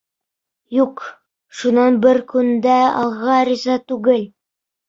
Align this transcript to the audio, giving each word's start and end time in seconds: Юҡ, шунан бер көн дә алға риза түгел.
Юҡ, 0.77 1.03
шунан 1.59 1.99
бер 2.05 2.21
көн 2.33 2.51
дә 2.67 2.81
алға 3.05 3.39
риза 3.51 3.77
түгел. 3.93 4.27